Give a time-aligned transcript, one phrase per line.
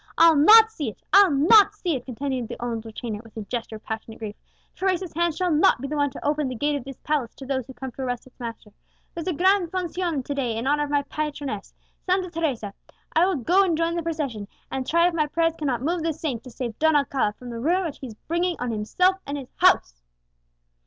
[0.17, 3.75] I'll not see it I'll not see it," continued the old retainer with a gesture
[3.75, 4.35] of passionate grief;
[4.75, 7.45] "Teresa's hand shall not be the one to open the gate of this palace to
[7.45, 8.71] those who come to arrest its master!
[9.13, 12.73] There's a gran foncion to day in honour of my patroness, Santa Teresa;
[13.15, 16.13] I will go and join the procession, and try if my prayers cannot move the
[16.13, 19.37] saint to save Don Alcala from the ruin which he is bringing on himself and
[19.37, 20.01] his house!"